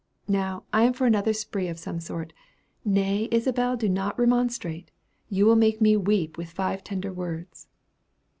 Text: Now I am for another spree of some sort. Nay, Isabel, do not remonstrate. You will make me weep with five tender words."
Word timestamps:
Now 0.33 0.63
I 0.73 0.81
am 0.81 0.93
for 0.93 1.05
another 1.05 1.31
spree 1.31 1.67
of 1.67 1.77
some 1.77 1.99
sort. 1.99 2.33
Nay, 2.83 3.27
Isabel, 3.29 3.77
do 3.77 3.87
not 3.87 4.17
remonstrate. 4.17 4.89
You 5.29 5.45
will 5.45 5.55
make 5.55 5.79
me 5.79 5.95
weep 5.95 6.39
with 6.39 6.49
five 6.49 6.83
tender 6.83 7.13
words." 7.13 7.67